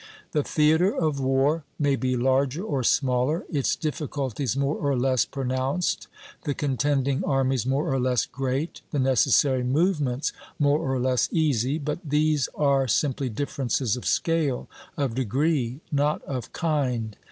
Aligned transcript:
The 0.31 0.41
theatre 0.41 0.89
of 0.91 1.19
war 1.19 1.63
may 1.77 1.95
be 1.95 2.17
larger 2.17 2.63
or 2.63 2.81
smaller, 2.83 3.45
its 3.51 3.75
difficulties 3.75 4.57
more 4.57 4.75
or 4.75 4.97
less 4.97 5.25
pronounced, 5.25 6.07
the 6.43 6.55
contending 6.55 7.23
armies 7.23 7.67
more 7.67 7.93
or 7.93 7.99
less 7.99 8.25
great, 8.25 8.81
the 8.89 8.97
necessary 8.97 9.63
movements 9.63 10.33
more 10.57 10.79
or 10.79 10.99
less 10.99 11.29
easy, 11.31 11.77
but 11.77 11.99
these 12.03 12.49
are 12.55 12.87
simply 12.87 13.29
differences 13.29 13.95
of 13.95 14.07
scale, 14.07 14.67
of 14.97 15.13
degree, 15.13 15.81
not 15.91 16.23
of 16.23 16.51
kind. 16.51 17.15